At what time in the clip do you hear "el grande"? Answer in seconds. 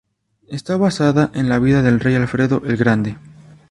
2.65-3.17